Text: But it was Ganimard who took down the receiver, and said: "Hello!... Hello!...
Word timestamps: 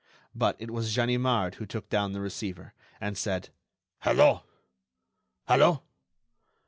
But 0.33 0.55
it 0.57 0.71
was 0.71 0.95
Ganimard 0.95 1.53
who 1.61 1.67
took 1.67 1.87
down 1.87 2.11
the 2.11 2.21
receiver, 2.21 2.73
and 2.99 3.15
said: 3.15 3.49
"Hello!... 3.99 4.41
Hello!... 5.47 5.83